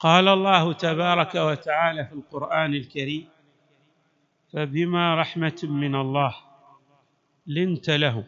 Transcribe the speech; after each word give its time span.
قال 0.00 0.28
الله 0.28 0.72
تبارك 0.72 1.34
وتعالى 1.34 2.04
في 2.04 2.12
القرآن 2.12 2.74
الكريم 2.74 3.28
فبما 4.52 5.14
رحمة 5.14 5.60
من 5.62 5.94
الله 5.94 6.36
لنت 7.46 7.90
له. 7.90 8.24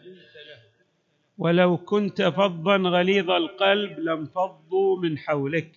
ولو 1.38 1.76
كنت 1.76 2.22
فظا 2.22 2.76
غليظ 2.76 3.30
القلب 3.30 3.98
لانفضوا 3.98 5.00
من 5.02 5.18
حولك 5.18 5.72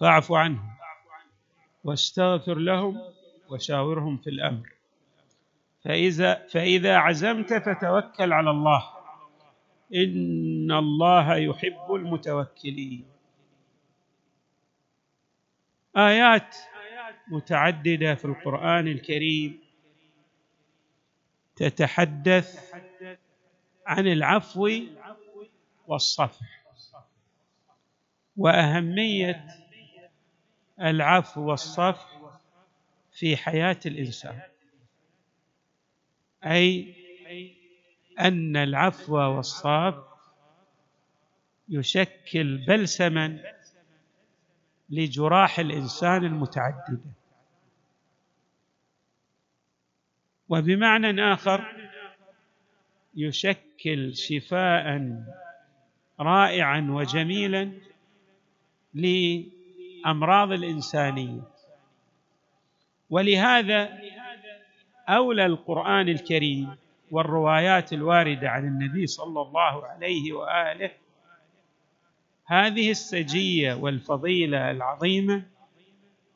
فاعف 0.00 0.32
عنهم 0.32 0.70
واستغفر 1.84 2.58
لهم 2.58 2.98
وشاورهم 3.48 4.16
في 4.16 4.30
الأمر. 4.30 4.72
فإذا 5.84 6.46
فإذا 6.46 6.96
عزمت 6.96 7.54
فتوكل 7.54 8.32
على 8.32 8.50
الله. 8.50 8.82
إن 9.94 10.72
الله 10.72 11.36
يحب 11.36 11.94
المتوكلين. 11.94 13.15
آيات 15.96 16.56
متعددة 17.28 18.14
في 18.14 18.24
القرآن 18.24 18.88
الكريم 18.88 19.60
تتحدث 21.56 22.74
عن 23.86 24.06
العفو 24.06 24.70
والصفح 25.86 26.62
وأهمية 28.36 29.46
العفو 30.80 31.40
والصفح 31.50 32.20
في 33.12 33.36
حياة 33.36 33.78
الإنسان 33.86 34.40
أي 36.44 36.94
أن 38.20 38.56
العفو 38.56 39.16
والصفح 39.16 40.02
يشكل 41.68 42.56
بلسما 42.66 43.42
لجراح 44.90 45.58
الإنسان 45.58 46.24
المتعدده 46.24 47.00
وبمعنى 50.48 51.32
آخر 51.32 51.72
يشكل 53.14 54.14
شفاء 54.16 55.12
رائعا 56.20 56.86
وجميلا 56.90 57.72
لأمراض 58.94 60.52
الإنسانية. 60.52 61.40
ولهذا 63.10 63.98
أولى 65.08 65.46
القرآن 65.46 66.08
الكريم 66.08 66.76
والروايات 67.10 67.92
الواردة 67.92 68.48
عن 68.50 68.64
النبي 68.64 69.06
صلى 69.06 69.40
الله 69.42 69.86
عليه 69.86 70.32
وآله 70.32 70.90
هذه 72.46 72.90
السجية 72.90 73.74
والفضيلة 73.74 74.70
العظيمة 74.70 75.42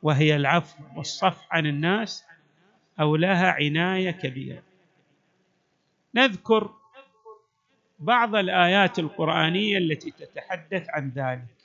وهي 0.01 0.35
العفو 0.35 0.83
والصفح 0.95 1.47
عن 1.51 1.65
الناس 1.65 2.25
اولاها 2.99 3.51
عناية 3.51 4.11
كبيرة. 4.11 4.63
نذكر 6.15 6.73
بعض 7.99 8.35
الآيات 8.35 8.99
القرآنية 8.99 9.77
التي 9.77 10.11
تتحدث 10.11 10.89
عن 10.89 11.09
ذلك. 11.15 11.55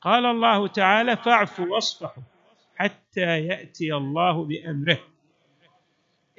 قال 0.00 0.26
الله 0.26 0.68
تعالى 0.68 1.16
فاعفوا 1.16 1.66
واصفحوا 1.66 2.22
حتى 2.76 3.46
يأتي 3.46 3.94
الله 3.94 4.44
بأمره. 4.44 4.98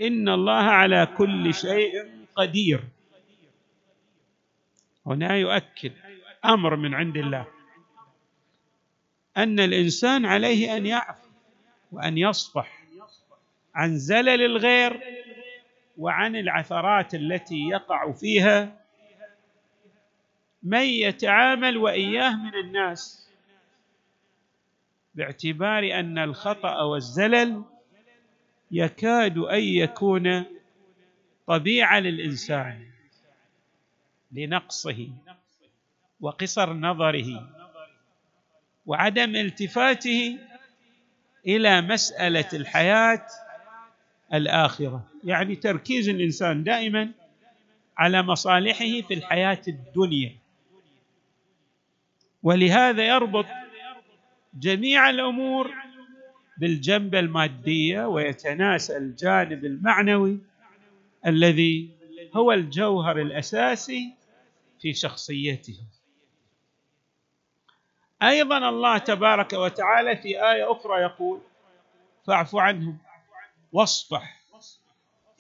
إن 0.01 0.29
الله 0.29 0.61
على 0.61 1.07
كل 1.17 1.53
شيء 1.53 2.11
قدير. 2.35 2.83
هنا 5.05 5.35
يؤكد 5.35 5.91
أمر 6.47 6.75
من 6.75 6.93
عند 6.93 7.17
الله. 7.17 7.47
أن 9.37 9.59
الإنسان 9.59 10.25
عليه 10.25 10.77
أن 10.77 10.85
يعفو 10.85 11.27
وأن 11.91 12.17
يصفح 12.17 12.83
عن 13.75 13.97
زلل 13.97 14.41
الغير 14.45 15.01
وعن 15.97 16.35
العثرات 16.35 17.15
التي 17.15 17.69
يقع 17.69 18.11
فيها. 18.11 18.81
من 20.63 20.83
يتعامل 20.83 21.77
وإياه 21.77 22.35
من 22.35 22.55
الناس 22.55 23.29
باعتبار 25.15 25.99
أن 25.99 26.17
الخطأ 26.17 26.81
والزلل 26.81 27.63
يكاد 28.71 29.37
أن 29.37 29.63
يكون 29.63 30.45
طبيعة 31.47 31.99
للإنسان 31.99 32.87
لنقصه. 34.31 35.09
وقصر 36.21 36.73
نظره 36.73 37.49
وعدم 38.85 39.35
التفاته 39.35 40.37
إلى 41.47 41.81
مسألة 41.81 42.49
الحياة 42.53 43.25
الآخرة. 44.33 45.07
يعني 45.23 45.55
تركيز 45.55 46.09
الإنسان 46.09 46.63
دائما 46.63 47.11
على 47.97 48.21
مصالحه 48.23 49.01
في 49.07 49.13
الحياة 49.13 49.61
الدنيا. 49.67 50.35
ولهذا 52.43 53.07
يربط 53.07 53.45
جميع 54.53 55.09
الأمور 55.09 55.71
بالجنبه 56.57 57.19
الماديه 57.19 58.07
ويتناسى 58.07 58.97
الجانب 58.97 59.65
المعنوي 59.65 60.39
الذي 61.25 61.89
هو 62.35 62.51
الجوهر 62.51 63.21
الأساسي 63.21 64.13
في 64.81 64.93
شخصيته. 64.93 65.77
أيضا 68.23 68.69
الله 68.69 68.97
تبارك 68.97 69.53
وتعالى 69.53 70.15
في 70.17 70.27
آية 70.51 70.71
أخرى 70.71 71.01
يقول 71.01 71.41
فاعف 72.27 72.55
عنهم 72.55 72.97
واصفح. 73.73 74.37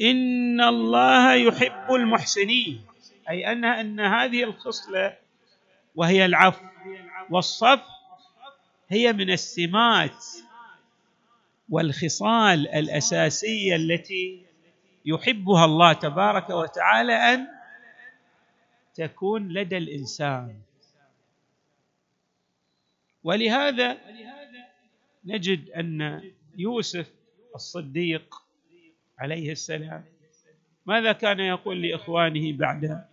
إن 0.01 0.61
الله 0.61 1.33
يحب 1.33 1.93
المحسنين 1.93 2.85
أي 3.29 3.51
أن 3.51 3.65
أن 3.65 3.99
هذه 3.99 4.43
الخصلة 4.43 5.17
وهي 5.95 6.25
العفو 6.25 6.65
والصفح 7.29 7.87
هي 8.89 9.13
من 9.13 9.31
السمات 9.31 10.25
والخصال 11.69 12.67
الأساسية 12.67 13.75
التي 13.75 14.43
يحبها 15.05 15.65
الله 15.65 15.93
تبارك 15.93 16.49
وتعالى 16.49 17.13
أن 17.13 17.47
تكون 18.95 19.47
لدى 19.49 19.77
الإنسان. 19.77 20.55
ولهذا 23.27 23.97
نجد 25.25 25.69
أن 25.69 26.21
يوسف 26.57 27.13
الصديق 27.55 28.35
عليه 29.19 29.51
السلام 29.51 30.05
ماذا 30.85 31.11
كان 31.11 31.39
يقول 31.39 31.81
لإخوانه 31.81 32.57
بعد 32.57 33.05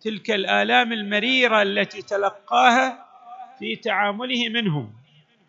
تلك 0.00 0.30
الآلام 0.30 0.92
المريرة 0.92 1.62
التي 1.62 2.02
تلقاها 2.02 3.06
في 3.58 3.76
تعامله 3.76 4.48
منهم 4.48 4.92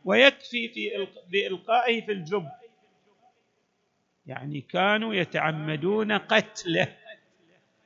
ويكفي 0.05 0.69
في 0.69 1.07
بإلقائه 1.31 2.05
في 2.05 2.11
الجب؟ 2.11 2.47
يعني 4.25 4.61
كانوا 4.61 5.13
يتعمدون 5.13 6.11
قتله 6.11 6.95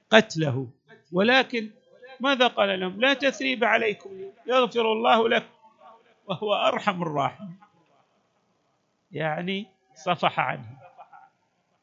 قتله. 0.09 0.69
ولكن 1.11 1.69
ماذا 2.19 2.47
قال 2.47 2.79
لهم؟ 2.79 3.01
لا 3.01 3.13
تثريب 3.13 3.63
عليكم 3.63 4.31
يغفر 4.47 4.91
الله 4.91 5.29
لكم. 5.29 5.58
وهو 6.29 6.53
أرحم 6.53 7.01
الراحمين. 7.01 7.57
يعني 9.11 9.67
صفح 9.95 10.39
عنه. 10.39 10.77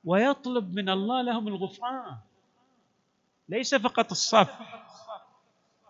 ويطلب 0.05 0.75
من 0.75 0.89
الله 0.89 1.23
لهم 1.23 1.49
الغفران. 1.49 2.17
ليس 3.49 3.75
فقط 3.75 4.11
الصفح 4.11 4.87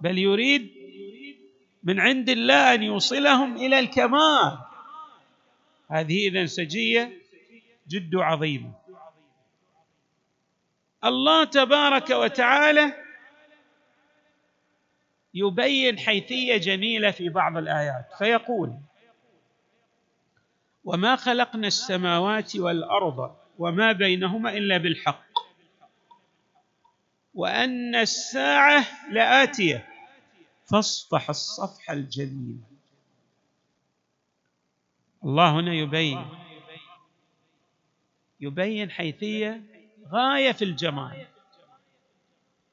بل 0.01 0.19
يريد 0.19 0.71
من 1.85 2.01
عند 2.01 2.29
الله 2.29 2.75
أن 2.75 2.83
يوصلهم 2.83 3.57
إلى 3.57 3.79
الكمال. 3.79 4.59
هذه 5.91 6.29
اذا 6.29 6.47
سجية 6.47 7.13
جد 7.89 8.15
عظيمة. 8.15 8.73
الله 11.05 11.45
تبارك 11.45 12.11
وتعالى 12.11 13.06
يبين 15.35 15.99
حيثية 15.99 16.57
جميلة 16.57 17.11
في 17.11 17.29
بعض 17.29 17.57
الآيات 17.57 18.13
فيقول 18.19 18.79
وما 20.85 21.17
خلقنا 21.17 21.67
السماوات 21.67 22.57
والأرض 22.57 23.37
وما 23.59 23.93
بينهما 23.93 24.51
إلا 24.51 24.77
بالحق 24.77 25.27
وأن 27.35 27.95
الساعة 27.95 28.87
لآتية 29.13 29.89
فاصفح 30.65 31.29
الصفح 31.29 31.91
الجميل. 31.91 32.61
الله 35.25 35.61
هنا 35.61 35.75
يبين 35.75 36.27
يبين 38.41 38.91
حيثية 38.91 39.63
غاية 40.09 40.53
في 40.53 40.65
الجمال. 40.65 41.27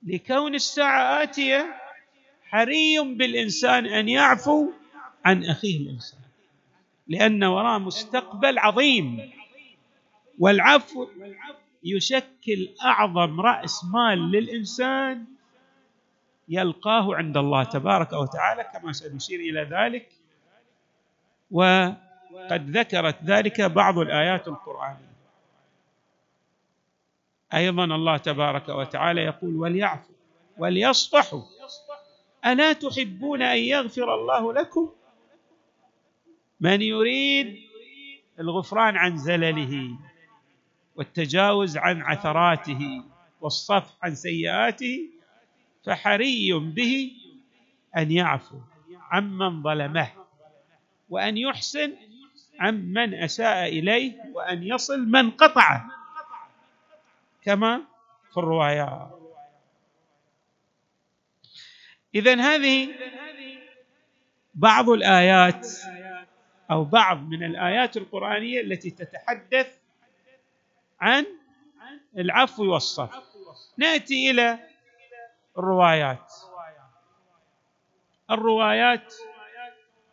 لكون 0.04 0.56
الساعة 0.56 1.24
آتية 1.24 1.76
حري 2.54 3.00
بالإنسان 3.18 3.86
أن 3.86 4.10
يعفو 4.10 4.70
عن 5.26 5.46
أخيه 5.46 5.78
الإنسان 5.78 6.20
لأن 7.08 7.44
وراء 7.44 7.80
مستقبل 7.80 8.60
عظيم. 8.60 9.32
والعفو 10.40 11.08
يشكل 11.84 12.70
أعظم 12.86 13.42
رأس 13.42 13.86
مال 13.86 14.32
للإنسان 14.32 15.26
يلقاه 16.50 17.16
عند 17.16 17.38
الله 17.38 17.64
تبارك 17.64 18.14
وتعالى 18.14 18.64
كما 18.74 18.92
سنشير 18.92 19.40
إلى 19.40 19.62
ذلك. 19.62 20.10
وقد 21.52 22.78
ذكرت 22.78 23.24
ذلك 23.24 23.62
بعض 23.62 23.98
الآيات 24.00 24.48
القرآنية. 24.48 25.14
أيضا 27.54 27.86
الله 27.86 28.18
تبارك 28.18 28.70
وتعالى 28.70 29.22
يقول 29.22 29.56
وليعفوا 29.56 30.14
وليصفحوا 30.58 31.42
الا 32.46 32.74
تحبون 32.74 33.42
أن 33.42 33.58
يغفر 33.58 34.14
الله 34.16 34.54
لكم؟ 34.54 34.90
من 36.60 36.82
يريد 36.82 37.60
الغفران 38.40 38.98
عن 38.98 39.18
زلله 39.18 39.98
والتجاوز 40.96 41.78
عن 41.78 42.02
عثراته 42.02 43.04
والصفح 43.42 43.94
عن 44.04 44.16
سيئاته 44.16 45.10
فحري 45.86 46.54
به 46.54 47.12
أن 47.98 48.12
يعفو 48.12 48.58
عمن 49.12 49.64
ظلمه 49.64 50.10
وأن 51.10 51.38
يحسن 51.38 51.94
عمن 52.60 53.14
أساء 53.14 53.68
إليه 53.68 54.14
وأن 54.34 54.64
يصل 54.64 55.00
من 55.00 55.32
قطعه 55.32 55.92
كما 57.44 57.82
في 58.32 58.38
الروايات. 58.38 59.23
اذا 62.16 62.36
هذه 62.36 62.90
بعض 64.54 64.90
الآيات 64.90 65.68
أو 66.72 66.84
بعض 66.84 67.22
من 67.22 67.44
الآيات 67.44 67.98
القرآنية 67.98 68.62
التي 68.62 68.90
تتحدث 68.90 69.78
عن 71.02 71.26
العفو 72.18 72.74
والصفح 72.74 73.22
نأتي 73.78 74.32
إلى 74.32 74.60
الروايات. 75.58 76.34
الروايات 78.32 79.14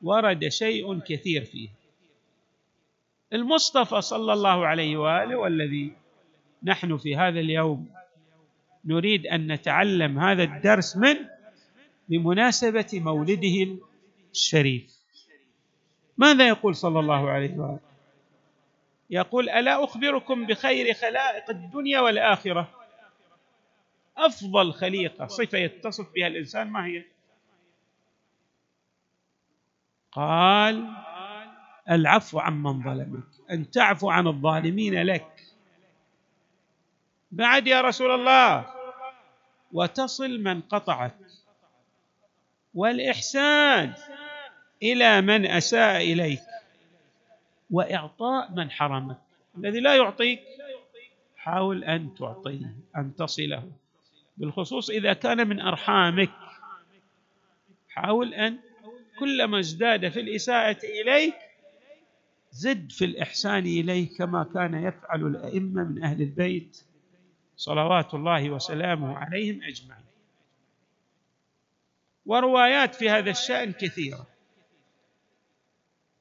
ورد 0.02 0.48
شيء 0.48 0.98
كثير 1.00 1.44
فيه 1.44 1.68
المصطفى 3.32 4.00
صلى 4.00 4.32
الله 4.32 4.66
عليه 4.66 4.96
وآله 4.96 5.36
والذي 5.36 5.92
نحن 6.62 6.96
في 6.96 7.16
هذا 7.16 7.40
اليوم 7.40 7.90
نريد 8.84 9.26
أن 9.26 9.52
نتعلم 9.52 10.18
هذا 10.18 10.42
الدرس 10.42 10.96
منه 10.96 11.39
بمناسبة 12.10 12.88
مولده 12.92 13.78
الشريف. 14.32 14.96
ماذا 16.18 16.48
يقول 16.48 16.76
صلى 16.76 17.00
الله 17.00 17.30
عليه 17.30 17.58
وآله؟ 17.58 17.80
يقول 19.10 19.48
ألا 19.48 19.84
أخبركم 19.84 20.46
بخير 20.46 20.94
خلائق 20.94 21.50
الدنيا 21.50 22.00
والآخرة؟ 22.00 22.70
أفضل 24.16 24.72
خليقة 24.72 25.26
صفة 25.26 25.58
يتصف 25.58 26.12
بها 26.14 26.26
الإنسان 26.26 26.70
ما 26.70 26.86
هي؟ 26.86 27.04
قال 30.12 30.92
العفو 31.90 32.38
عمن 32.38 32.82
ظلمك 32.82 33.28
أن 33.50 33.70
تعفو 33.70 34.10
عن 34.10 34.26
الظالمين 34.26 35.02
لك. 35.02 35.46
بعد 37.32 37.66
يا 37.66 37.80
رسول 37.80 38.10
الله 38.10 38.66
وتصل 39.72 40.40
من 40.40 40.60
قطعك 40.60 41.29
والإحسان 42.74 43.92
إلى 44.82 45.20
من 45.20 45.46
أساء 45.46 45.96
إليك 46.12 46.40
وإعطاء 47.70 48.52
من 48.52 48.70
حرمك 48.70 49.18
الذي 49.58 49.80
لا 49.80 49.96
يعطيك 49.96 50.40
حاول 51.36 51.84
أن 51.84 52.14
تعطيه 52.14 52.74
أن 52.96 53.16
تصله. 53.16 53.70
بالخصوص 54.36 54.90
إذا 54.90 55.12
كان 55.12 55.48
من 55.48 55.60
أرحامك 55.60 56.30
حاول 57.88 58.34
أن 58.34 58.58
كلما 59.18 59.58
ازداد 59.58 60.08
في 60.08 60.20
الإساءة 60.20 60.78
إليك 60.84 61.34
زد 62.52 62.92
في 62.92 63.04
الإحسان 63.04 63.66
اليه 63.66 64.16
كما 64.16 64.46
كان 64.54 64.74
يفعل 64.74 65.26
الأئمة 65.26 65.84
من 65.84 66.04
أهل 66.04 66.22
البيت 66.22 66.84
صلوات 67.56 68.14
الله 68.14 68.50
وسلامه 68.50 69.16
عليهم 69.16 69.62
أجمعين. 69.62 70.09
وروايات 72.30 72.94
في 72.94 73.10
هذا 73.10 73.30
الشأن 73.30 73.72
كثيرة. 73.72 74.26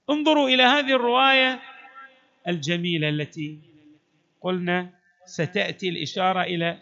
انظروا 0.09 0.49
إلى 0.49 0.63
هذه 0.63 0.95
الرواية 0.95 1.59
الجميلة 2.47 3.09
التي 3.09 3.59
قلنا 4.41 4.89
ستأتي 5.25 5.89
الإشارة 5.89 6.41
إلى 6.41 6.79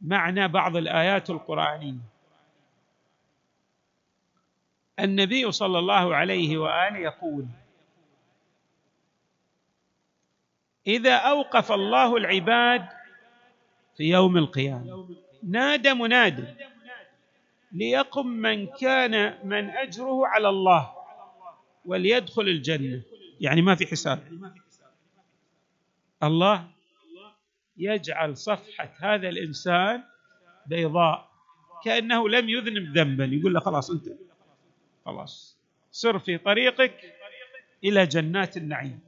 معنى 0.00 0.48
بعض 0.48 0.76
الآيات 0.76 1.30
القرآنية. 1.30 2.00
النبي 5.00 5.52
صلى 5.52 5.78
الله 5.78 6.16
عليه 6.16 6.58
وآله 6.58 6.98
يقول 6.98 7.46
إذا 10.86 11.16
أوقف 11.16 11.72
الله 11.72 12.16
العباد 12.16 12.88
في 13.96 14.04
يوم 14.04 14.36
القيامة 14.36 15.08
نادى 15.42 15.94
مناد 15.94 16.71
ليقم 17.72 18.26
من 18.26 18.66
كان 18.66 19.38
من 19.48 19.70
أجره 19.70 20.26
على 20.26 20.48
الله 20.48 20.92
وليدخل 21.84 22.42
الجنة. 22.42 23.02
يعني 23.40 23.62
ما 23.62 23.74
في 23.74 23.86
حساب. 23.86 24.38
الله 26.22 26.68
يجعل 27.76 28.36
صفحة 28.36 28.92
هذا 28.98 29.28
الإنسان 29.28 30.02
بيضاء 30.66 31.30
كأنه 31.84 32.28
لم 32.28 32.48
يذنب 32.48 32.98
ذنبا. 32.98 33.24
يقول 33.24 33.54
له 33.54 33.60
خلاص 33.60 33.90
أنت 33.90 34.08
خلاص. 35.04 35.58
سر 35.90 36.18
في 36.18 36.38
طريقك 36.38 37.14
إلى 37.84 38.06
جنات 38.06 38.56
النعيم. 38.56 39.00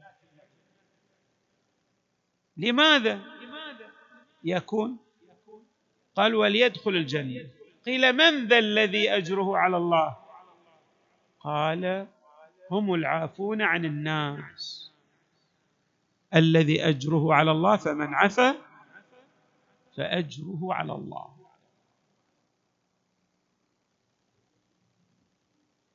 لماذا 2.56 3.20
يكون؟ 4.44 4.96
قال 6.16 6.34
وليدخل 6.34 6.90
الجنة. 6.90 7.48
قيل 7.86 8.12
من 8.12 8.46
ذا 8.46 8.58
الذي 8.58 9.10
أجره 9.10 9.58
على 9.58 9.76
الله؟ 9.76 10.16
قال 11.40 12.06
هم 12.70 12.94
العافون 12.94 13.62
عن 13.62 13.84
الناس. 13.84 14.92
الذي 16.34 16.88
أجره 16.88 17.34
على 17.34 17.50
الله 17.50 17.76
فمن 17.76 18.14
عفا 18.14 18.54
فأجره 19.96 20.74
على 20.74 20.92
الله. 20.92 21.34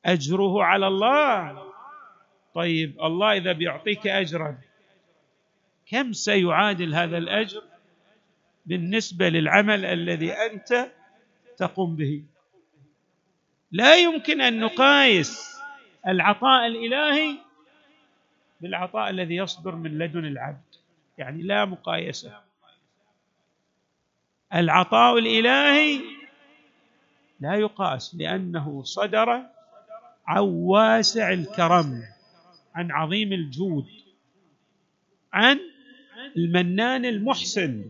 أجره 0.05 0.63
على 0.63 0.87
الله. 0.87 1.69
طيب 2.53 3.01
الله 3.03 3.37
إذا 3.37 3.51
بيعطيك 3.51 4.07
أجرا 4.07 4.57
كم 5.85 6.13
سيعادل 6.13 6.95
هذا 6.95 7.17
الأجر 7.17 7.63
بالنسبة 8.65 9.29
للعمل 9.29 9.85
الذي 9.85 10.31
أنت 10.31 10.91
تقوم 11.59 11.95
به. 11.95 12.23
لا 13.71 13.95
يمكن 13.95 14.41
أن 14.41 14.59
نقايس 14.59 15.59
العطاء 16.07 16.67
الإلهي 16.67 17.37
بالعطاء 18.61 19.09
الذي 19.09 19.35
يصدر 19.35 19.75
من 19.75 19.97
لدن 19.97 20.25
العبد. 20.25 20.69
يعني 21.17 21.41
لا 21.41 21.65
مقايسة. 21.65 22.41
العطاء 24.53 25.17
الإلهي 25.17 26.01
لا 27.39 27.55
يقاس 27.55 28.15
لأنه 28.15 28.83
صدر 28.83 29.45
عن 30.27 30.39
واسع 30.39 31.33
الكرم 31.33 32.03
عن 32.75 32.91
عظيم 32.91 33.33
الجود 33.33 33.87
عن 35.33 35.59
المنان 36.37 37.05
المحسن. 37.05 37.85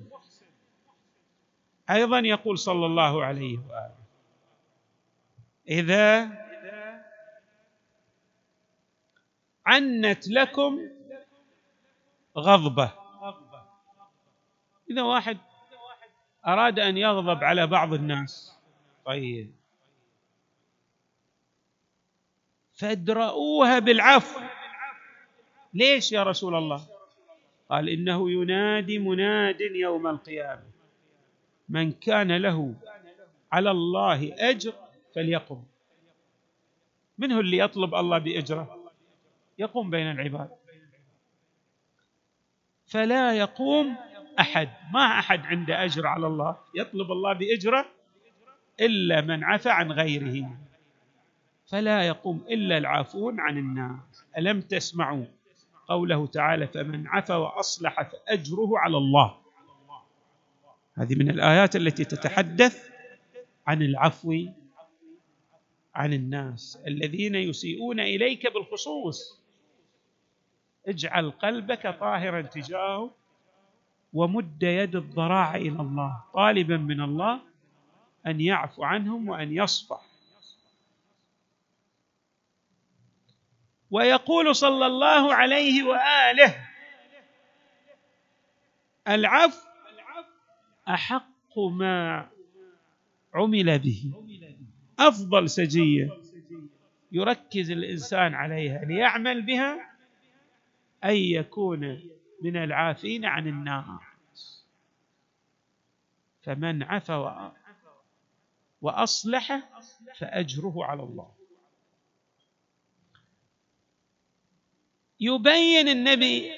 أيضا 1.90 2.20
يقول 2.20 2.58
صلى 2.58 2.86
الله 2.86 3.24
عليه 3.26 3.58
وآله 3.58 3.96
إذا 5.70 6.30
عنت 9.66 10.28
لكم 10.28 10.80
غضبة. 12.38 12.92
إذا 14.92 15.02
واحد 15.02 15.38
أراد 16.48 16.80
أن 16.80 16.98
يغضب 16.98 17.44
على 17.44 17.68
بعض 17.68 17.94
الناس 17.94 18.58
طيب. 19.06 19.52
فادرؤوها 22.74 23.80
بالعفو. 23.80 24.40
ليش 25.74 26.12
يا 26.12 26.24
رسول 26.24 26.56
الله؟ 26.56 26.88
قال 27.70 27.90
إنه 27.90 28.32
ينادي 28.32 29.00
مناد 29.00 29.62
يوم 29.62 30.08
القيامة. 30.08 30.79
من 31.70 31.92
كان 31.92 32.32
له 32.38 32.76
على 33.52 33.72
الله 33.72 34.50
أجر 34.50 34.74
فليقم. 35.16 35.64
من 37.18 37.32
هو 37.32 37.40
اللي 37.40 37.58
يطلب 37.58 37.96
الله 37.96 38.18
بأجره؟ 38.18 38.92
يقوم 39.60 39.90
بين 39.90 40.12
العباد. 40.12 40.50
فلا 42.88 43.34
يقوم 43.34 43.96
أحد. 44.40 44.70
ما 44.94 45.20
أحد 45.20 45.40
عنده 45.40 45.86
أجر 45.86 46.08
على 46.08 46.28
الله. 46.28 46.58
يطلب 46.76 47.12
الله 47.12 47.34
بأجره 47.34 47.86
إلا 48.80 49.22
من 49.22 49.44
عفى 49.44 49.70
عن 49.70 49.92
غيره. 49.92 50.58
فلا 51.68 52.08
يقوم 52.08 52.46
إلا 52.50 52.78
العافون 52.78 53.40
عن 53.40 53.58
الناس. 53.58 54.26
ألم 54.38 54.62
تسمعوا 54.62 55.26
قوله 55.88 56.28
تعالى 56.28 56.68
فمن 56.68 57.08
عفى 57.08 57.34
وأصلح 57.34 58.02
فأجره 58.02 58.80
على 58.80 58.98
الله. 58.98 59.39
هذه 60.98 61.16
من 61.16 61.30
الآيات 61.30 61.76
التي 61.76 62.06
تتحدث 62.06 62.90
عن 63.68 63.82
العفو 63.82 64.46
عن 65.96 66.14
الناس 66.14 66.80
الذين 66.88 67.36
يسيئون 67.36 68.00
إليك 68.00 68.54
بالخصوص. 68.54 69.40
اجعل 70.88 71.32
قلبك 71.32 71.98
طاهرا 72.00 72.42
تجاهه 72.42 73.12
ومد 74.14 74.64
يد 74.64 74.96
الضراعه 74.96 75.56
إلى 75.56 75.82
الله 75.82 76.24
طالبا 76.34 76.78
من 76.78 77.02
الله 77.02 77.40
أن 78.28 78.42
يعفو 78.42 78.84
عنهم 78.84 79.30
وأن 79.30 79.52
يصفح. 79.54 80.02
ويقول 83.92 84.56
صلى 84.56 84.86
الله 84.86 85.34
عليه 85.34 85.84
وآله 85.84 86.70
العفو 89.08 89.69
أحق 90.90 91.60
ما 91.60 92.30
عمل 93.34 93.80
به. 93.80 94.12
أفضل 95.00 95.50
سجية. 95.50 96.10
يركز 97.12 97.72
الإنسان 97.72 98.34
عليها 98.34 98.86
ليعمل 98.86 99.42
بها 99.42 99.92
أن 101.04 101.16
يكون 101.16 102.02
من 102.42 102.58
العافين 102.58 103.26
عن 103.26 103.48
الناس 103.48 104.66
فمن 106.42 106.84
عفا 106.84 107.54
وأصلح 108.82 109.70
فأجره 110.18 110.86
على 110.86 111.04
الله. 111.04 111.32
يبين 115.20 115.88
النبي 115.88 116.52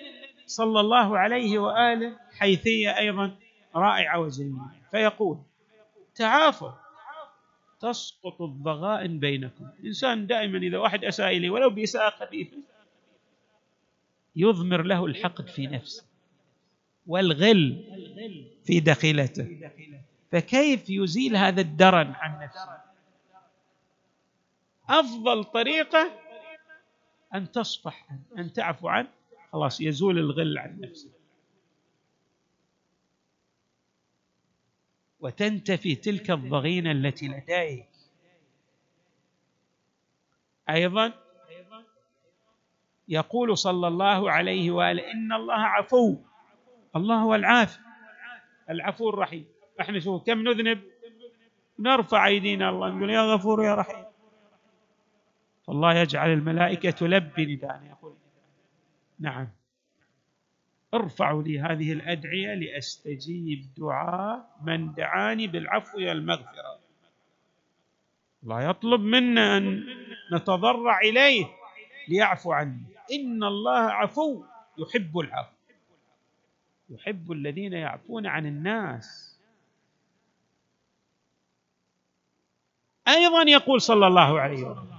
صلى 0.45 0.79
الله 0.79 1.17
عليه 1.17 1.59
وآله 1.59 2.19
حيثية 2.39 2.97
أيضا 2.97 3.37
رائعه 3.75 4.19
وجميله 4.19 4.71
فيقول 4.91 5.37
تعافوا. 6.15 6.71
تسقط 7.79 8.41
الضغائن 8.41 9.19
بينكم. 9.19 9.67
الانسان 9.79 10.27
دائما 10.27 10.57
إذا 10.57 10.77
واحد 10.77 11.05
أساء 11.05 11.37
إليه 11.37 11.49
ولو 11.49 11.69
بإساءة 11.69 12.09
خفيفة 12.09 12.57
يضمر 14.35 14.81
له 14.81 15.05
الحقد 15.05 15.47
في 15.47 15.67
نفسه 15.67 16.05
والغل 17.07 17.83
في 18.63 18.79
دخيلته 18.79 19.71
فكيف 20.31 20.89
يزيل 20.89 21.35
هذا 21.35 21.61
الدرن 21.61 22.11
عن 22.11 22.43
نفسه؟ 22.43 22.77
أفضل 24.89 25.43
طريقة 25.43 26.11
أن 27.33 27.51
تصفح 27.51 28.07
أن 28.37 28.53
تعفو 28.53 28.87
عنه. 28.87 29.07
خلاص 29.51 29.81
يزول 29.81 30.19
الغل 30.19 30.57
عن 30.57 30.79
نفسه. 30.79 31.09
وتنتفي 35.21 35.95
تلك 35.95 36.31
الضغينة 36.31 36.91
التي 36.91 37.27
لديك. 37.27 37.87
أيضا 40.69 41.13
يقول 43.07 43.57
صلى 43.57 43.87
الله 43.87 44.31
عليه 44.31 44.71
وآله 44.71 45.11
إن 45.11 45.33
الله 45.33 45.53
عفو. 45.53 46.17
الله 46.95 47.15
هو 47.15 47.35
العافي 47.35 47.79
العفو 48.69 49.09
الرحيم. 49.09 49.45
إحنا 49.81 49.99
شوف 49.99 50.23
كم 50.23 50.47
نذنب؟ 50.47 50.81
نرفع 51.79 52.27
أيدينا 52.27 52.69
الله 52.69 52.89
نقول 52.89 53.09
يا 53.09 53.21
غفور 53.21 53.63
يا 53.63 53.75
رحيم. 53.75 54.05
فالله 55.67 55.93
يجعل 55.93 56.29
الملائكة 56.29 56.89
تلبي 56.91 57.55
نداء. 57.55 57.83
يقول 57.89 58.15
نعم. 59.19 59.49
ارفعوا 60.93 61.43
لي 61.43 61.59
هذه 61.59 61.93
الأدعية 61.93 62.53
لأستجيب 62.53 63.67
دعاء 63.77 64.57
من 64.63 64.93
دعاني 64.93 65.47
بالعفو 65.47 65.97
والمغفره 65.97 66.79
الله 68.43 68.69
يطلب 68.69 69.01
منا 69.01 69.57
أن 69.57 69.83
نتضرع 70.33 70.99
إليه 70.99 71.45
ليعفو 72.07 72.51
عني. 72.51 72.83
إن 73.11 73.43
الله 73.43 73.79
عفو 73.79 74.43
يحب 74.77 75.19
العفو. 75.19 75.55
يحب 76.89 77.31
الذين 77.31 77.73
يعفون 77.73 78.27
عن 78.27 78.45
الناس. 78.45 79.37
أيضا 83.07 83.41
يقول 83.41 83.81
صلى 83.81 84.07
الله 84.07 84.39
عليه 84.39 84.63
وسلم 84.63 84.91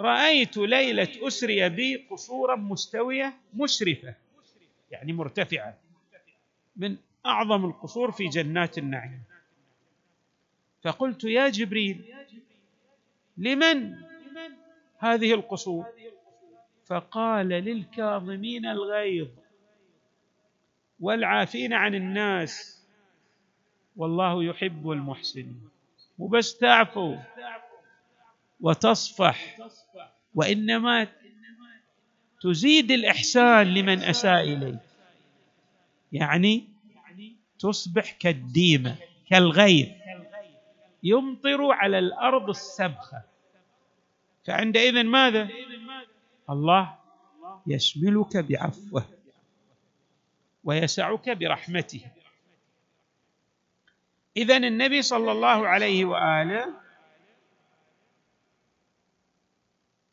رأيت 0.00 0.56
ليلة 0.56 1.26
أسري 1.26 1.68
بي 1.68 2.06
قصورا 2.10 2.56
مستوية 2.56 3.34
مشرفة. 3.54 4.14
يعني 4.90 5.12
مرتفعة 5.12 5.78
من 6.76 6.96
أعظم 7.26 7.64
القصور 7.64 8.12
في 8.12 8.28
جنات 8.28 8.78
النعيم. 8.78 9.22
فقلت 10.82 11.24
يا 11.24 11.48
جبريل 11.48 12.14
لمن 13.36 13.94
هذه 14.98 15.34
القصور؟ 15.34 15.86
فقال 16.86 17.48
للكاظمين 17.48 18.66
الغيظ 18.66 19.28
والعافين 21.00 21.72
عن 21.72 21.94
الناس 21.94 22.84
والله 23.96 24.44
يحب 24.44 24.90
المحسنين. 24.90 25.68
وبس 26.18 26.58
تعفو 26.58 27.16
وتصفح 28.60 29.56
وإنما 30.34 31.06
تزيد 32.40 32.90
الإحسان 32.90 33.74
لمن 33.74 34.02
أساء 34.02 34.42
اليك 34.42 34.78
يعني 36.12 36.68
تصبح 37.58 38.12
كالديمة 38.12 38.96
كالغيث. 39.30 39.88
يمطر 41.02 41.72
على 41.72 41.98
الأرض 41.98 42.48
السبخة. 42.48 43.22
فعندئذ 44.44 45.02
ماذا؟ 45.04 45.48
الله 46.50 46.98
يشملك 47.66 48.36
بعفوه 48.36 49.04
ويسعك 50.64 51.30
برحمته. 51.30 52.06
إذا 54.36 54.56
النبي 54.56 55.02
صلى 55.02 55.32
الله 55.32 55.68
عليه 55.68 56.04
وآله 56.04 56.74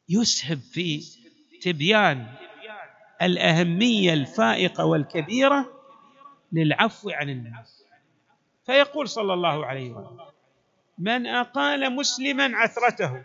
يسهب 0.09 0.59
في 0.59 1.03
تبيان 1.61 2.27
الأهمية 3.21 4.13
الفائقة 4.13 4.85
والكبيرة 4.85 5.65
للعفو 6.51 7.09
عن 7.09 7.29
الناس. 7.29 7.83
فيقول 8.65 9.09
صلى 9.09 9.33
الله 9.33 9.65
عليه 9.65 9.91
وسلم 9.91 10.19
من 10.97 11.27
أقال 11.27 11.95
مسلما 11.95 12.57
عثرته. 12.57 13.23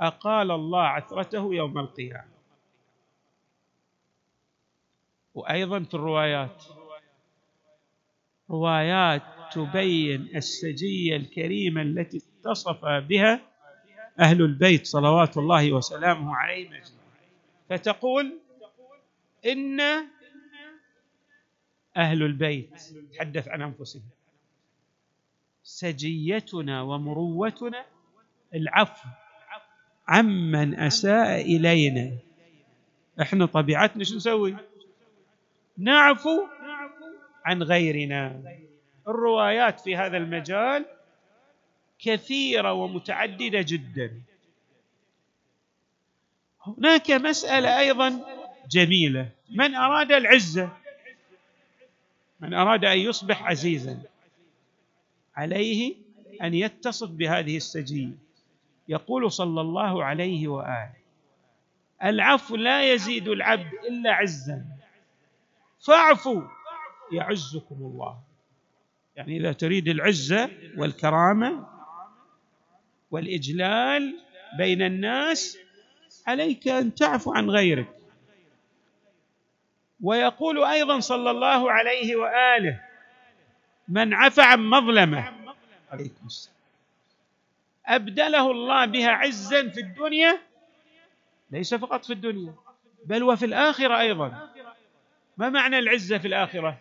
أقال 0.00 0.50
الله 0.50 0.82
عثرته 0.82 1.54
يوم 1.54 1.78
القيامة. 1.78 2.32
وأيضا 5.34 5.82
في 5.82 5.94
الروايات 5.94 6.64
روايات 8.50 9.22
تبين 9.52 10.28
السجية 10.36 11.16
الكريمة 11.16 11.82
التي 11.82 12.16
اتصف 12.16 12.84
بها 12.84 13.40
أهل 14.20 14.42
البيت 14.42 14.86
صلوات 14.86 15.36
الله 15.36 15.72
وسلامه 15.72 16.36
عليهم 16.36 16.72
اجمعين 16.72 17.01
فتقول 17.72 18.38
إن 19.46 19.80
أهل 21.96 22.22
البيت 22.22 22.80
تحدث 23.14 23.48
عن 23.48 23.62
أنفسهم. 23.62 24.02
سجيتنا 25.62 26.82
ومروتنا 26.82 27.84
العفو 28.54 29.08
عمن 30.08 30.74
أساء 30.74 31.40
إلينا. 31.40 32.16
إحنا 33.20 33.46
طبيعتنا 33.46 34.04
شو 34.04 34.16
نسوي؟ 34.16 34.56
نعفو 35.78 36.46
عن 37.44 37.62
غيرنا. 37.62 38.42
الروايات 39.08 39.80
في 39.80 39.96
هذا 39.96 40.16
المجال 40.16 40.86
كثيرة 41.98 42.72
ومتعددة 42.72 43.62
جدا. 43.62 44.22
هناك 46.66 47.10
مسألة 47.10 47.78
أيضا 47.78 48.20
جميلة. 48.70 49.28
من 49.50 49.74
أراد 49.74 50.12
العزة 50.12 50.70
من 52.40 52.54
أراد 52.54 52.84
أن 52.84 52.98
يصبح 52.98 53.42
عزيزا 53.42 54.02
عليه 55.36 55.94
أن 56.42 56.54
يتصف 56.54 57.10
بهذه 57.10 57.56
السجية. 57.56 58.16
يقول 58.88 59.32
صلى 59.32 59.60
الله 59.60 60.04
عليه 60.04 60.48
وآله 60.48 60.92
العفو 62.04 62.56
لا 62.56 62.92
يزيد 62.92 63.28
العبد 63.28 63.70
إلا 63.88 64.12
عزا. 64.12 64.64
فاعفوا 65.86 66.42
يعزكم 67.12 67.74
الله. 67.74 68.18
يعني 69.16 69.36
إذا 69.36 69.52
تريد 69.52 69.88
العزة 69.88 70.50
والكرامة 70.76 71.66
والإجلال 73.10 74.18
بين 74.58 74.82
الناس 74.82 75.58
عليك 76.26 76.68
أن 76.68 76.94
تعفو 76.94 77.32
عن 77.34 77.50
غيرك. 77.50 77.88
ويقول 80.00 80.64
أيضا 80.64 81.00
صلى 81.00 81.30
الله 81.30 81.72
عليه 81.72 82.16
وآله 82.16 82.80
من 83.88 84.14
عفى 84.14 84.42
عن 84.42 84.60
مظلمة 84.60 85.32
عليكم 85.90 86.26
السلام. 86.26 86.56
أبدله 87.86 88.50
الله 88.50 88.84
بها 88.84 89.10
عزا 89.10 89.68
في 89.68 89.80
الدنيا 89.80 90.38
ليس 91.50 91.74
فقط 91.74 92.04
في 92.04 92.12
الدنيا 92.12 92.54
بل 93.06 93.22
وفي 93.22 93.44
الآخرة 93.44 94.00
أيضا. 94.00 94.48
ما 95.36 95.48
معنى 95.48 95.78
العزة 95.78 96.18
في 96.18 96.28
الآخرة؟ 96.28 96.78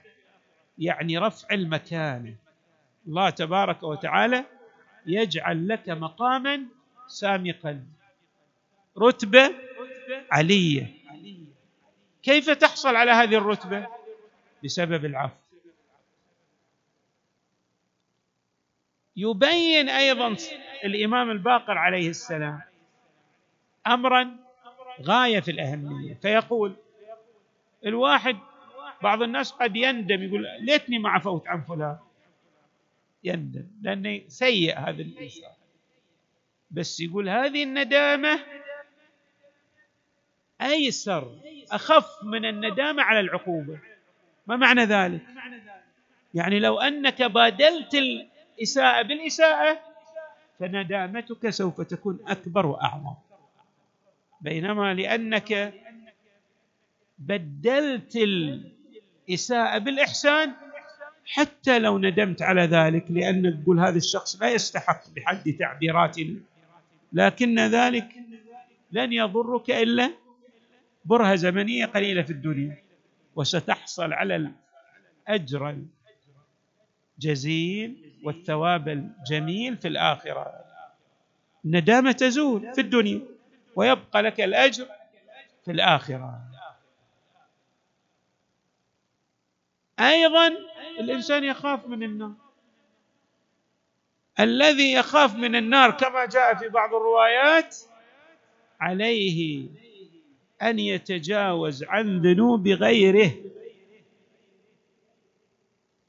يعني 0.78 1.18
رفع 1.18 1.48
المكانة. 1.52 2.36
الله 3.08 3.30
تبارك 3.30 3.84
وتعالى 3.84 4.46
يجعل 5.06 5.68
لك 5.68 5.90
مقاما 5.90 6.62
سامقا. 7.08 7.84
رتبة 8.98 9.56
علية. 10.32 10.94
كيف 12.24 12.50
تحصل 12.50 12.96
على 12.96 13.12
هذه 13.12 13.36
الرتبة؟ 13.36 13.88
بسبب 14.64 15.06
العفو. 15.06 15.36
يبين 19.16 19.90
أيضا 19.90 20.36
الإمام 20.84 21.32
الباقر 21.32 21.78
عليه 21.78 22.10
السلام 22.10 22.62
امرا 23.88 24.38
غاية 25.02 25.40
في 25.40 25.52
الأهمية 25.52 26.14
فيقول 26.14 26.76
الواحد 27.86 28.38
بعض 29.04 29.22
الناس 29.22 29.52
قد 29.52 29.76
يندم 29.76 30.24
يقول 30.24 30.48
ليتني 30.60 31.00
ما 31.00 31.10
عفوت 31.10 31.48
عن 31.48 31.62
فلان. 31.62 31.98
يندم 33.24 33.68
لأنه 33.82 34.22
سيء 34.28 34.78
هذا 34.78 35.02
الإنسان. 35.02 35.52
بس 36.72 37.00
يقول 37.00 37.30
هذه 37.30 37.64
الندامة 37.64 38.40
أيسر 40.62 41.32
أخف 41.72 42.24
من 42.24 42.46
الندامة 42.46 43.04
على 43.04 43.20
العقوبة. 43.20 43.80
ما 44.48 44.56
معنى 44.56 44.86
ذلك؟ 44.86 45.22
يعني 46.34 46.60
لو 46.60 46.80
أنك 46.80 47.22
بادلت 47.24 47.96
الإساءة 47.96 49.02
بالإساءة 49.02 49.80
فندامتك 50.60 51.50
سوف 51.50 51.82
تكون 51.82 52.20
أكبر 52.28 52.66
وأعظم. 52.66 53.14
بينما 54.42 54.94
لأنك 54.94 55.74
بدلت 57.20 58.16
الإساءة 58.16 59.78
بالإحسان 59.78 60.52
حتى 61.26 61.80
لو 61.80 61.98
ندمت 61.98 62.42
على 62.42 62.62
ذلك 62.62 63.06
لأنك 63.10 63.64
تقول 63.64 63.80
هذا 63.80 63.98
الشخص 63.98 64.42
لا 64.42 64.50
يستحق 64.50 65.02
بحد 65.16 65.56
تعبيراتنا 65.60 66.40
لكن 67.14 67.60
ذلك 67.60 68.10
لن 68.92 69.14
يضرك 69.14 69.72
إلا 69.72 70.12
برهة 71.06 71.36
زمنية 71.36 71.86
قليلة 71.86 72.22
في 72.22 72.32
الدنيا 72.34 72.84
وستحصل 73.36 74.14
على 74.14 74.54
الأجر 75.28 75.78
الجزيل 77.18 78.14
والثواب 78.24 78.90
الجميل 78.90 79.78
في 79.78 79.88
الآخرة. 79.88 80.66
الندامة 81.66 82.12
تزول 82.12 82.74
في 82.74 82.82
الدنيا 82.82 83.22
ويبقى 83.76 84.22
لك 84.22 84.42
الأجر 84.42 84.88
في 85.66 85.72
الآخرة. 85.72 86.42
أيضا 90.00 90.48
الإنسان 91.00 91.44
يخاف 91.44 91.88
من 91.88 92.04
النار. 92.04 92.34
الذي 94.40 94.94
يخاف 94.94 95.36
من 95.36 95.56
النار 95.56 95.92
كما 95.92 96.26
جاء 96.26 96.56
في 96.56 96.70
بعض 96.70 96.94
الروايات 96.96 97.78
عليه 98.80 99.68
أن 100.62 100.80
يتجاوز 100.80 101.84
عن 101.84 102.22
ذنوب 102.22 102.68
غيره 102.68 103.32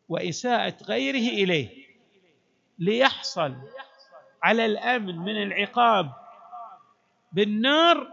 وإساءة 0.08 0.76
غيره 0.84 1.28
إليه 1.44 1.68
ليحصل 2.78 3.54
على 4.42 4.66
الأمن 4.66 5.18
من 5.18 5.42
العقاب 5.42 6.12
بالنار 7.32 8.08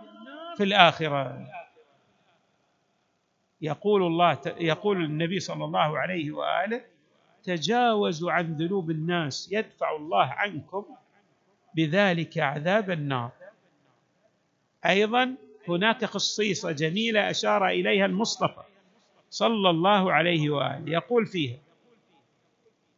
في 0.58 0.64
الآخرة. 0.64 1.48
يقول 3.62 4.04
الله 4.04 4.40
يقول 4.46 5.04
النبي 5.04 5.40
صلى 5.40 5.66
الله 5.66 6.00
عليه 6.00 6.32
وآله 6.32 6.82
تجاوزوا 7.44 8.32
عن 8.32 8.58
ذنوب 8.58 8.92
الناس 8.92 9.50
يدفع 9.52 9.96
الله 9.96 10.26
عنكم 10.26 10.86
بذلك 11.76 12.38
عذاب 12.38 12.92
النار. 12.92 13.32
أيضا 14.86 15.36
هناك 15.72 16.06
خصيصه 16.06 16.72
جميلة 16.72 17.30
أشار 17.30 17.68
إليها 17.68 18.06
المصطفى 18.06 18.62
صلى 19.30 19.70
الله 19.70 20.14
عليه 20.14 20.50
وآله 20.50 20.92
يقول 20.92 21.26
فيها 21.26 21.58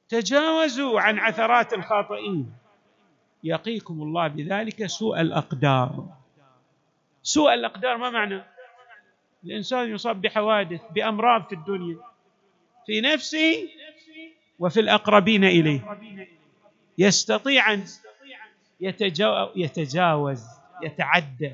تجاوزوا 0.10 1.01
عن 1.01 1.19
عثرات 1.19 1.73
الخاطئين 1.73 2.53
يقيكم 3.43 4.01
الله 4.01 4.27
بذلك 4.27 4.86
سوء 4.86 5.21
الأقدار. 5.21 6.05
سوء 7.23 7.53
الأقدار 7.53 7.97
ما 7.97 8.10
معنى؟ 8.10 8.43
الإنسان 9.43 9.89
يصاب 9.89 10.21
بحوادث 10.21 10.81
بأمراض 10.95 11.47
في 11.47 11.55
الدنيا 11.55 11.97
في 12.86 13.01
نفسه 13.01 13.69
وفي 14.60 14.79
الأقربين 14.79 15.43
إليه. 15.43 15.97
يستطيع 16.97 17.73
أن 17.73 17.84
يتجاوز 19.55 20.43
يتعدى. 20.84 21.53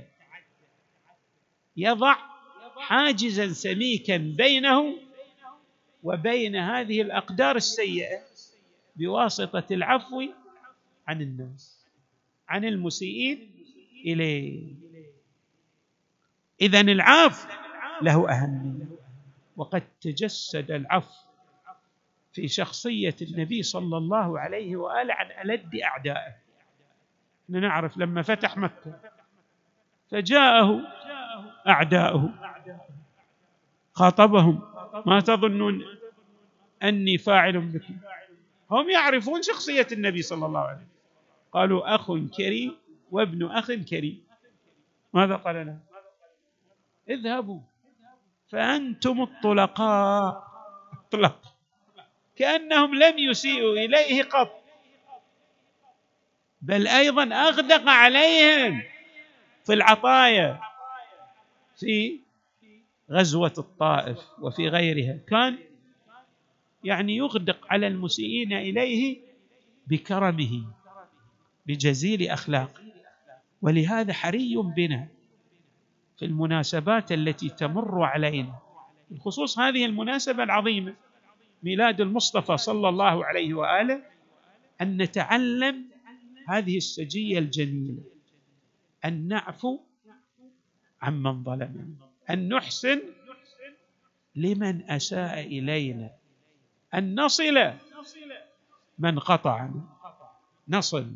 يضع 1.78 2.16
حاجزا 2.78 3.54
سميكا 3.54 4.18
بينه 4.18 4.98
وبين 6.04 6.56
هذه 6.56 7.02
الأقدار 7.02 7.56
السيئة 7.56 8.20
بواسطة 8.96 9.63
العفو 9.72 10.24
عن 11.08 11.22
الناس 11.22 11.86
عن 12.50 12.66
المسيئين 12.66 13.52
إليه. 14.06 14.74
اذا 16.62 16.82
العفو 16.82 17.48
له 18.02 18.30
أهمية 18.32 18.86
وقد 19.58 19.84
تجسد 20.02 20.72
العفو 20.72 21.28
في 22.34 22.48
شخصية 22.48 23.16
النبي 23.22 23.63
صلى 23.63 23.98
الله 23.98 24.40
عليه 24.40 24.76
وآله 24.76 25.13
عن 25.13 25.50
ألد 25.50 25.76
أعدائه. 25.76 26.36
نعرف 27.50 27.98
لما 27.98 28.22
فتح 28.22 28.58
مكة 28.58 29.00
فجاءه 30.12 30.82
أعداؤه. 31.67 32.30
خاطبهم. 33.93 34.62
ما 35.06 35.19
تظنون 35.19 35.86
أني 36.84 37.17
فاعل 37.17 37.60
بكم. 37.60 37.97
هم 38.71 38.89
يعرفون 38.89 39.41
شخصية 39.41 39.88
النبي 39.91 40.21
صلى 40.21 40.45
الله 40.45 40.60
عليه 40.60 40.77
وسلم. 40.77 40.88
قالوا 41.51 41.95
أخ 41.95 42.12
كريم 42.38 42.75
وابن 43.12 43.51
أخ 43.51 43.71
كريم 43.71 44.23
ماذا 45.13 45.36
قال 45.36 45.65
لهم؟ 45.65 45.80
اذهبوا. 47.10 47.60
فأنتم 48.47 49.21
الطلقاء. 49.21 50.47
اطلق 50.93 51.56
كأنهم 52.36 52.95
لم 52.95 53.17
يسيئوا 53.17 53.73
إليه 53.73 54.23
قط. 54.23 54.63
بل 56.62 56.88
أيضا 56.88 57.23
أغدق 57.23 57.89
عليهم 57.89 58.84
في 59.65 59.73
العطايا. 59.73 60.60
في 61.78 62.20
غزوة 63.12 63.54
الطائف 63.58 64.20
وفي 64.42 64.68
غيرها. 64.68 65.20
كان 65.30 65.58
يعني 66.84 67.16
يغدق 67.16 67.68
على 67.70 67.88
المسيئين 67.88 68.54
إليه 68.54 69.18
بكرمه 69.88 70.63
بجزيل 71.66 72.28
أخلاقه 72.28 72.82
ولهذا 73.62 74.13
حري 74.13 74.56
بنا 74.56 75.08
في 76.20 76.26
المناسبات 76.26 77.12
التي 77.12 77.50
تمر 77.50 78.04
علينا 78.04 78.60
بخصوص 79.12 79.60
هذه 79.60 79.86
المناسبة 79.86 80.44
العظيمة 80.44 80.96
ميلاد 81.63 82.02
المصطفى 82.02 82.58
صلى 82.58 82.90
الله 82.90 83.26
عليه 83.26 83.54
وآله 83.54 84.02
أن 84.82 85.02
نتعلم 85.02 85.86
هذه 86.48 86.78
السجية 86.78 87.40
الجميلة 87.40 88.04
أن 89.06 89.28
نعفو 89.28 89.80
عمن 91.02 91.44
ظلمنا. 91.44 91.88
أن 92.30 92.50
نحسن 92.54 93.02
لمن 94.36 94.90
أساء 94.92 95.40
إلينا. 95.40 96.10
أن 96.94 97.20
نصل 97.20 97.74
من 99.00 99.20
قطعنا. 99.20 99.82
نصل. 100.70 101.12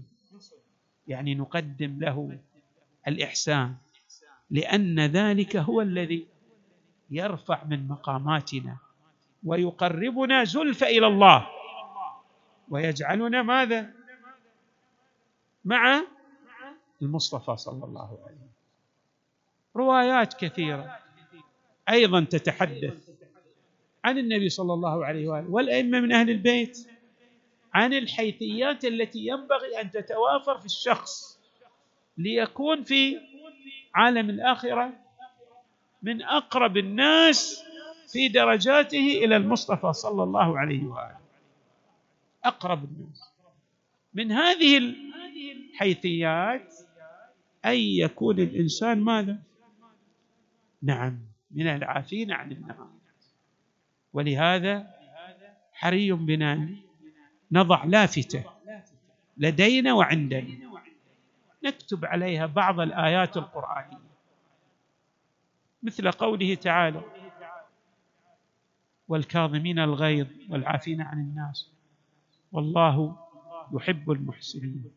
يعني 1.08 1.36
نقدم 1.36 2.00
له 2.00 2.40
الإحسان. 3.08 3.76
لأن 4.50 5.00
ذلك 5.00 5.56
هو 5.56 5.82
الذي 5.82 6.28
يرفع 7.10 7.64
من 7.64 7.88
مقاماتنا 7.88 8.78
ويقربنا 9.44 10.44
زلفى 10.44 10.86
إلى 10.86 11.08
الله. 11.08 11.48
ويجعلنا 12.70 13.42
ماذا؟ 13.42 13.94
مع 15.66 16.04
المصطفى 17.02 17.58
صلى 17.58 17.86
الله 17.86 18.08
عليه 18.08 18.24
وسلم. 18.24 18.51
روايات 19.76 20.34
كثيرة. 20.34 20.98
أيضا 21.90 22.24
تتحدث 22.24 23.10
عن 24.06 24.18
النبي 24.18 24.50
صلى 24.50 24.74
الله 24.74 25.06
عليه 25.06 25.28
وآله 25.28 25.50
والأئمة 25.50 26.00
من 26.00 26.12
أهل 26.12 26.30
البيت 26.30 26.88
عن 27.74 27.94
الحيثيات 27.94 28.86
التي 28.86 29.28
ينبغي 29.28 29.82
أن 29.82 29.92
تتوافر 29.92 30.58
في 30.58 30.66
الشخص 30.66 31.40
ليكون 32.18 32.84
في 32.84 33.18
عالم 33.96 34.30
الآخرة 34.30 34.94
من 36.04 36.22
أقرب 36.22 36.78
الناس 36.78 37.64
في 38.12 38.28
درجاته 38.28 39.24
إلى 39.24 39.36
المصطفى 39.38 39.94
صلى 39.94 40.24
الله 40.24 40.60
عليه 40.60 40.84
وآله. 40.86 41.20
أقرب 42.44 42.84
الناس. 42.84 43.32
من 44.14 44.32
هذه 44.32 44.96
الحيثيات 45.52 46.74
أن 47.66 47.76
يكون 47.78 48.40
الإنسان 48.40 49.00
ماذا؟ 49.00 49.38
نعم 50.82 51.20
من 51.52 51.68
العافين 51.68 52.32
عن 52.32 52.52
النار 52.52 52.88
ولهذا 54.14 54.94
حري 55.74 56.12
بنا 56.12 56.70
نضع 57.52 57.84
لافتة 57.84 58.44
لدينا 59.38 59.94
وعندنا. 59.94 60.72
نكتب 61.64 62.06
عليها 62.06 62.46
بعض 62.46 62.80
الآيات 62.80 63.38
القرآنية. 63.38 64.02
مثل 65.84 66.12
قوله 66.12 66.56
تعالى 66.56 67.02
والكاظمين 69.08 69.80
الغيظ 69.80 70.28
والعافين 70.50 71.02
عن 71.02 71.20
الناس 71.20 71.72
والله 72.52 73.18
يحب 73.74 74.12
المحسنين. 74.12 74.92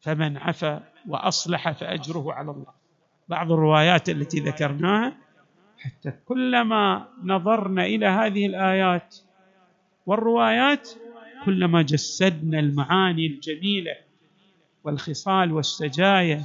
فمن 0.00 0.36
عفا 0.36 0.92
وأصلح 1.08 1.70
فأجره 1.70 2.32
على 2.32 2.50
الله. 2.50 2.85
بعض 3.28 3.52
الروايات 3.52 4.08
التي 4.08 4.40
ذكرناها 4.40 5.16
حتى 5.78 6.12
كلما 6.24 7.08
نظرنا 7.22 7.84
إلى 7.86 8.06
هذه 8.06 8.46
الآيات 8.46 9.16
والروايات 10.06 10.90
كلما 11.44 11.82
جسدنا 11.82 12.58
المعاني 12.58 13.26
الجميلة 13.26 13.94
والخصال 14.84 15.52
والسجايا 15.52 16.44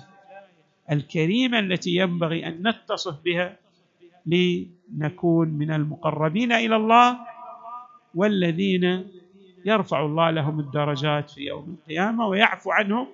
الكريمة 0.91 1.59
التي 1.59 1.89
ينبغي 1.95 2.47
أن 2.47 2.67
نتصف 2.67 3.23
بها 3.23 3.57
لنكون 4.25 5.47
من 5.47 5.71
المقربين 5.71 6.51
إلى 6.51 6.75
الله 6.75 7.17
والذين 8.15 9.07
يرفع 9.65 10.05
الله 10.05 10.31
لهم 10.31 10.59
الدرجات 10.59 11.29
في 11.29 11.41
يوم 11.41 11.77
القيامة 11.79 12.27
ويعفو 12.27 12.71
عنهم 12.71 13.07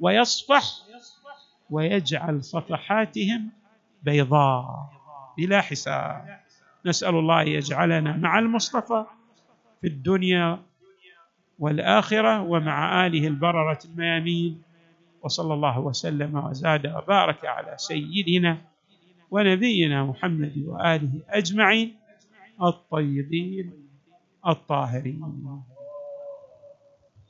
ويصفح 0.00 0.62
ويجعل 1.72 2.44
صفحاتهم 2.44 3.48
بيضاء 4.02 4.90
بلا 5.38 5.60
حساب. 5.60 6.40
نسأل 6.86 7.14
الله 7.14 7.42
أن 7.42 7.48
يجعلنا 7.48 8.16
مع 8.16 8.38
المصطفى 8.38 9.04
في 9.80 9.86
الدنيا 9.86 10.58
والآخرة 11.58 12.42
ومع 12.42 13.06
آله 13.06 13.26
البررة 13.26 13.78
الميامين. 13.84 14.62
وصلى 15.22 15.54
الله 15.54 15.78
وسلم 15.78 16.36
وزاد 16.36 16.86
وبارك 16.86 17.44
على 17.44 17.74
سيدنا 17.76 18.58
ونبينا 19.30 20.04
محمد 20.04 20.64
وآله 20.66 21.20
أجمعين 21.28 21.96
الطيبين 22.62 23.72
الطاهرين. 24.46 25.62